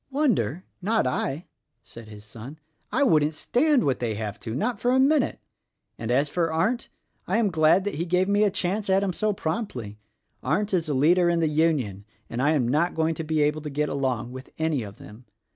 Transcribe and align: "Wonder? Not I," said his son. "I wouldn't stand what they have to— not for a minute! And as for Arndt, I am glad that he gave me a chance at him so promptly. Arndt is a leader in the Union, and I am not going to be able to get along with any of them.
"Wonder? 0.09 0.63
Not 0.81 1.05
I," 1.05 1.45
said 1.83 2.07
his 2.07 2.25
son. 2.25 2.57
"I 2.91 3.03
wouldn't 3.03 3.35
stand 3.35 3.83
what 3.83 3.99
they 3.99 4.15
have 4.15 4.39
to— 4.39 4.55
not 4.55 4.79
for 4.79 4.89
a 4.89 4.99
minute! 4.99 5.39
And 5.95 6.09
as 6.09 6.27
for 6.27 6.51
Arndt, 6.51 6.89
I 7.27 7.37
am 7.37 7.51
glad 7.51 7.83
that 7.83 7.93
he 7.93 8.05
gave 8.05 8.27
me 8.27 8.43
a 8.43 8.49
chance 8.49 8.89
at 8.89 9.03
him 9.03 9.13
so 9.13 9.31
promptly. 9.31 9.99
Arndt 10.41 10.73
is 10.73 10.89
a 10.89 10.95
leader 10.95 11.29
in 11.29 11.39
the 11.39 11.49
Union, 11.49 12.03
and 12.31 12.41
I 12.41 12.53
am 12.53 12.67
not 12.67 12.95
going 12.95 13.13
to 13.13 13.23
be 13.23 13.43
able 13.43 13.61
to 13.61 13.69
get 13.69 13.89
along 13.89 14.31
with 14.31 14.49
any 14.57 14.81
of 14.81 14.95
them. 14.97 15.25